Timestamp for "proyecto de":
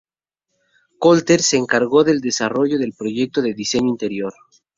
2.97-3.53